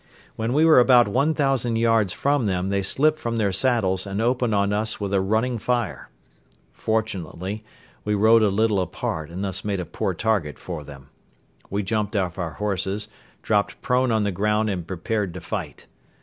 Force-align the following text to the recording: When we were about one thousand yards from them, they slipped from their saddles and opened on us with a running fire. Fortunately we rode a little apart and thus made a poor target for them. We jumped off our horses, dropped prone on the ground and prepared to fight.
When 0.35 0.53
we 0.53 0.65
were 0.65 0.79
about 0.79 1.07
one 1.07 1.35
thousand 1.35 1.75
yards 1.75 2.11
from 2.11 2.47
them, 2.47 2.69
they 2.69 2.81
slipped 2.81 3.19
from 3.19 3.37
their 3.37 3.51
saddles 3.51 4.07
and 4.07 4.19
opened 4.19 4.55
on 4.55 4.73
us 4.73 4.99
with 4.99 5.13
a 5.13 5.21
running 5.21 5.59
fire. 5.59 6.09
Fortunately 6.73 7.63
we 8.03 8.15
rode 8.15 8.41
a 8.41 8.49
little 8.49 8.81
apart 8.81 9.29
and 9.29 9.43
thus 9.43 9.63
made 9.63 9.79
a 9.79 9.85
poor 9.85 10.15
target 10.15 10.57
for 10.57 10.83
them. 10.83 11.09
We 11.69 11.83
jumped 11.83 12.15
off 12.15 12.39
our 12.39 12.53
horses, 12.53 13.09
dropped 13.43 13.79
prone 13.83 14.11
on 14.11 14.23
the 14.23 14.31
ground 14.31 14.71
and 14.71 14.87
prepared 14.87 15.35
to 15.35 15.39
fight. 15.39 15.85